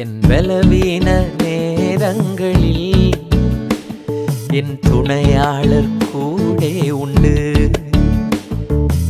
[0.00, 3.10] என் பலவீன நேரங்களில்
[4.50, 7.70] என் துணையாளர் கூடே உண்டு.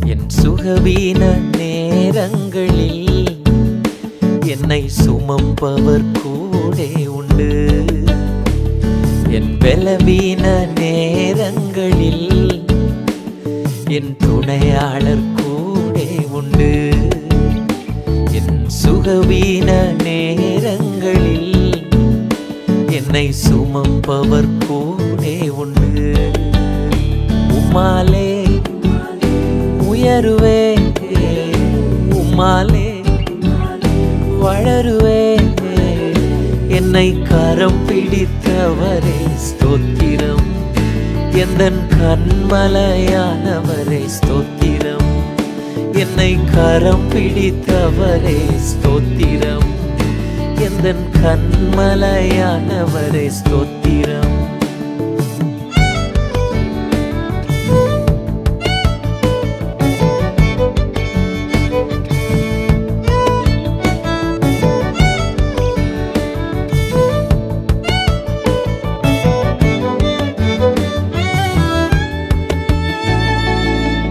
[0.05, 1.23] என் சுகவீன
[1.57, 3.41] நேரங்களில்
[4.45, 7.83] என்னை சுமப்பவர் கூடே உண்டு.
[9.29, 12.65] என் பலவீன நேரங்களில்
[13.87, 16.93] என் துணையாளர் கூடே உண்டு.
[18.31, 19.95] என் சுகவீன
[23.17, 26.31] என்னை சுமப்பவர் கூடே உண்டு.
[27.49, 28.61] உம்மாலே
[29.91, 30.61] உயருவே.
[32.09, 32.89] உம்மாலே
[34.41, 35.23] வளருவே.
[36.67, 40.47] என்னை கரம் பிடித்தவரே ஸ்தோத்திரம்.
[41.31, 45.11] எந்தன் கண்மலையானவரே ஸ்தோத்திரம்.
[45.93, 49.75] என்னை கரம் பிடித்தவரே ஸ்தோத்திரம்.
[50.61, 54.35] எந்தன் கண்மலையானவரே ஸ்தோத்திரம்.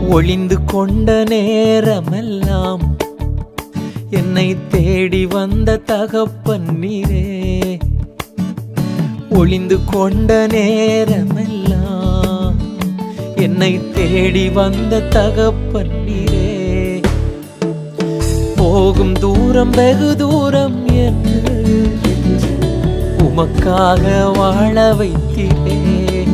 [0.09, 2.96] ஒளிந்து கொண்ட நேரமெல்லாம்
[4.11, 7.79] என்னை தேடி வந்த தகப்பன் நீரே.
[9.31, 12.59] ஒளிந்து கொண்ட நேரமெல்லாம்
[13.37, 17.03] என்னை தேடி வந்த தகப்பன் நீரே.
[18.57, 21.65] போகும் தூரம் வெகு தூரம் என்று
[23.19, 26.27] உமக்காக வாழ வைத்தீரே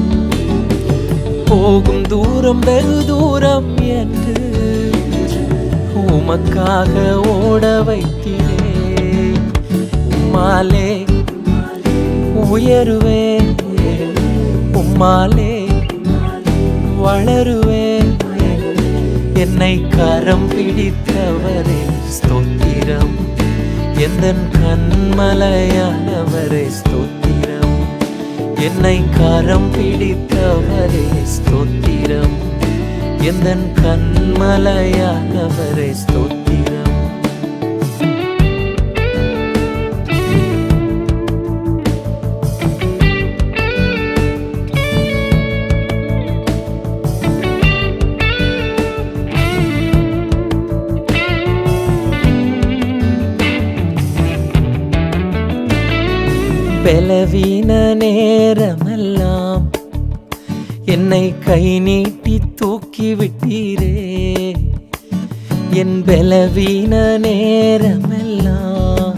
[1.44, 4.41] போகும் தூரம் வெகு தூரம் என்று
[6.22, 6.94] உமக்காக
[7.28, 9.06] ஓட வைத்திலே
[10.16, 10.90] உம்மாலே
[12.52, 13.24] உயருவே
[14.80, 15.54] உம்மாலே
[17.02, 17.88] வளருவே
[19.34, 21.80] என்னை கரம் பிடித்தவரே
[22.16, 23.16] ஸ்தோத்திரம்.
[24.06, 27.76] எந்தன் கண்மலையானவரே ஸ்தோத்திரம்.
[28.60, 32.36] என்னை கரம் பிடித்தவரே ஸ்தோத்திரம்.
[33.28, 36.90] எந்தன் கண்மலையானவரே ஸ்தோத்திரம்.
[56.84, 59.70] பலவீன நேரமெல்லாம்
[60.94, 62.21] என்னை கை நீட்டி
[62.62, 64.54] தூக்கி விட்டீரே.
[65.72, 69.14] என் பலவீன நேரமெல்லாம்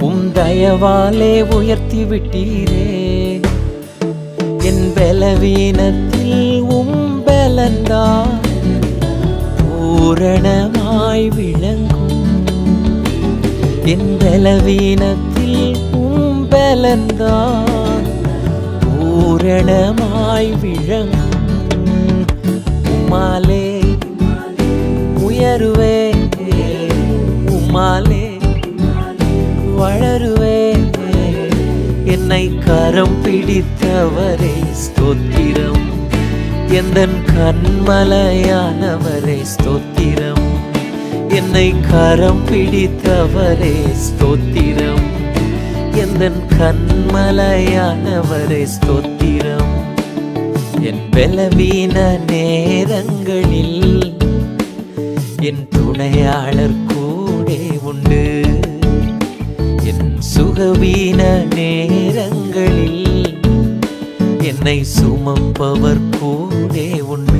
[0.00, 2.88] உம் தயவாலே உயர்த்தி விட்டீரே.
[4.62, 8.04] என் பலவீனத்தில் உம் பலந்தா
[9.60, 12.44] பூரணமாய் விளங்கும்.
[13.84, 18.04] என் பலவீனத்தில் உம் பலந்தான்
[18.84, 21.27] பூரணமாய் விளங்கும்.
[23.18, 23.68] உம்மாலே
[25.28, 25.96] உயருவே
[27.54, 28.26] உம்மாலே
[29.78, 30.60] வளருவே.
[32.04, 35.82] என்னை கரம் பிடித்தவரே ஸ்தோத்திரம்.
[36.68, 40.46] எந்த கண்மலையானவரே ஸ்தோத்திரம்.
[41.28, 43.76] என்னை கரம் பிடித்தவரே
[44.06, 45.06] ஸ்தோத்திரம்.
[45.94, 46.22] எந்த
[46.58, 49.57] கண்மலையானவரே ஸ்தோத்திரம்.
[50.88, 54.16] என் பலவீன நேரங்களில்
[55.40, 58.22] என் துணையாளர் கூடே உண்டு.
[59.84, 61.22] என் சுகவீன
[61.54, 63.38] நேரங்களில்
[64.42, 67.37] என்னை சுமப்பவர் கூடே உண்டு.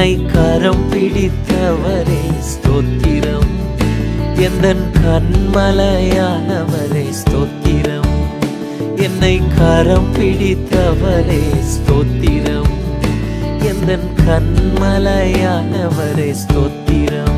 [0.00, 2.20] என்னை கரம் பிடித்தவரே
[2.50, 3.50] ஸ்தோத்திரம்.
[4.46, 8.14] எந்தன் கண்மலையானவரே ஸ்தோத்திரம்.
[8.96, 12.72] என்னை கரம் பிடித்தவரே ஸ்தோத்திரம்.
[13.70, 17.29] எந்தன் கண்மலையானவரே ஸ்தோத்திரம்.